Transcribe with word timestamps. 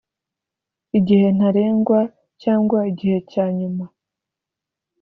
igihe 0.97 1.27
ntarengwa 1.37 1.99
cyangwa 2.41 2.79
igihe 2.91 3.17
cya 3.31 3.45
nyuma 3.57 3.85